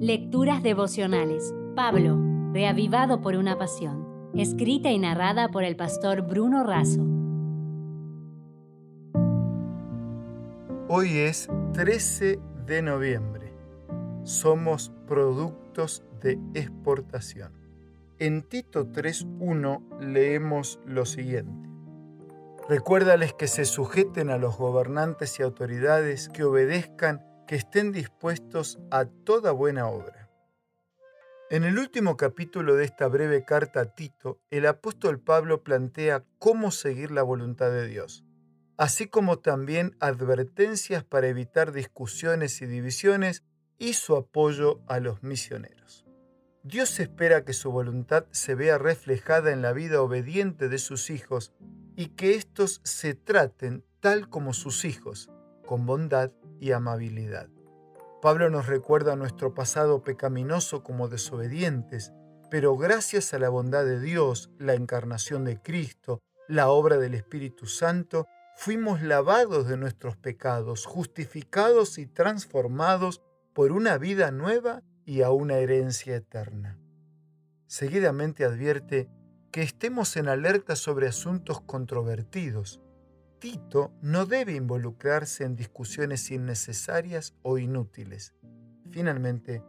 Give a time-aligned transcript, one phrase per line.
[0.00, 1.54] Lecturas devocionales.
[1.74, 2.18] Pablo,
[2.52, 4.30] reavivado por una pasión.
[4.34, 7.00] Escrita y narrada por el pastor Bruno Razo.
[10.88, 13.54] Hoy es 13 de noviembre.
[14.24, 17.54] Somos productos de exportación.
[18.18, 21.70] En Tito 3.1 leemos lo siguiente.
[22.68, 29.04] Recuérdales que se sujeten a los gobernantes y autoridades, que obedezcan, que estén dispuestos a
[29.04, 30.30] toda buena obra.
[31.48, 36.72] En el último capítulo de esta breve carta a Tito, el apóstol Pablo plantea cómo
[36.72, 38.24] seguir la voluntad de Dios,
[38.76, 43.44] así como también advertencias para evitar discusiones y divisiones
[43.78, 46.04] y su apoyo a los misioneros.
[46.64, 51.52] Dios espera que su voluntad se vea reflejada en la vida obediente de sus hijos
[51.94, 55.30] y que éstos se traten tal como sus hijos,
[55.64, 57.48] con bondad y amabilidad.
[58.22, 62.12] Pablo nos recuerda nuestro pasado pecaminoso como desobedientes,
[62.50, 67.66] pero gracias a la bondad de Dios, la encarnación de Cristo, la obra del Espíritu
[67.66, 68.26] Santo,
[68.56, 75.56] fuimos lavados de nuestros pecados, justificados y transformados por una vida nueva y a una
[75.58, 76.78] herencia eterna.
[77.66, 79.08] Seguidamente advierte
[79.50, 82.80] que estemos en alerta sobre asuntos controvertidos.
[83.38, 88.34] Tito no debe involucrarse en discusiones innecesarias o inútiles.
[88.90, 89.62] Finalmente,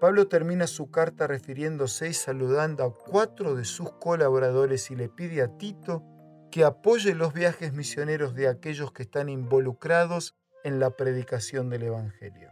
[0.00, 5.42] Pablo termina su carta refiriéndose y saludando a cuatro de sus colaboradores y le pide
[5.42, 6.02] a Tito
[6.50, 12.50] que apoye los viajes misioneros de aquellos que están involucrados en la predicación del Evangelio.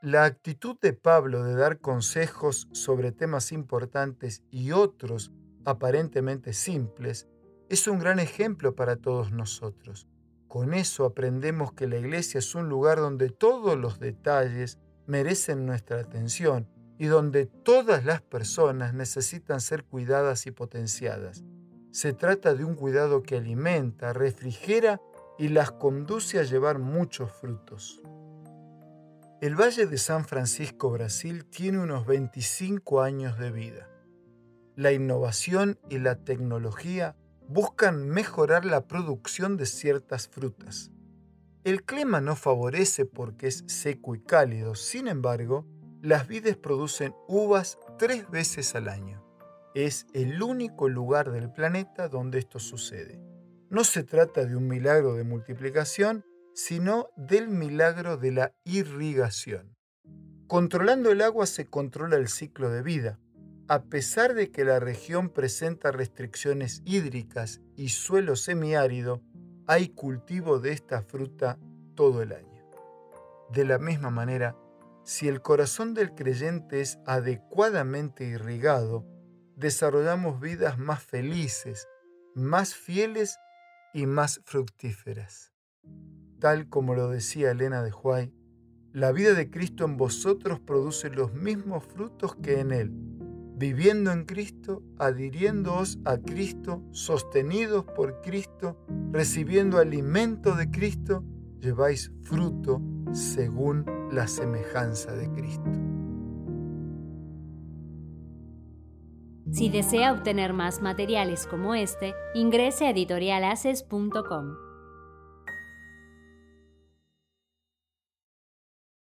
[0.00, 5.32] La actitud de Pablo de dar consejos sobre temas importantes y otros
[5.64, 7.28] aparentemente simples,
[7.72, 10.06] es un gran ejemplo para todos nosotros.
[10.46, 16.00] Con eso aprendemos que la iglesia es un lugar donde todos los detalles merecen nuestra
[16.00, 21.44] atención y donde todas las personas necesitan ser cuidadas y potenciadas.
[21.92, 25.00] Se trata de un cuidado que alimenta, refrigera
[25.38, 28.02] y las conduce a llevar muchos frutos.
[29.40, 33.88] El Valle de San Francisco, Brasil, tiene unos 25 años de vida
[34.76, 37.14] la innovación y la tecnología
[37.52, 40.90] buscan mejorar la producción de ciertas frutas.
[41.64, 45.66] El clima no favorece porque es seco y cálido, sin embargo,
[46.00, 49.22] las vides producen uvas tres veces al año.
[49.74, 53.20] Es el único lugar del planeta donde esto sucede.
[53.70, 56.24] No se trata de un milagro de multiplicación,
[56.54, 59.76] sino del milagro de la irrigación.
[60.46, 63.18] Controlando el agua se controla el ciclo de vida,
[63.68, 69.22] a pesar de que la región presenta restricciones hídricas y suelo semiárido,
[69.66, 71.58] hay cultivo de esta fruta
[71.94, 72.64] todo el año.
[73.50, 74.56] De la misma manera,
[75.04, 79.06] si el corazón del creyente es adecuadamente irrigado,
[79.56, 81.86] desarrollamos vidas más felices,
[82.34, 83.38] más fieles
[83.94, 85.52] y más fructíferas.
[86.40, 88.32] Tal como lo decía Elena de Huay,
[88.92, 93.11] la vida de Cristo en vosotros produce los mismos frutos que en Él
[93.62, 98.76] viviendo en Cristo, adhiriéndoos a Cristo, sostenidos por Cristo,
[99.12, 101.22] recibiendo alimento de Cristo,
[101.60, 105.70] lleváis fruto según la semejanza de Cristo.
[109.52, 114.71] Si desea obtener más materiales como este, ingrese a editorialaces.com.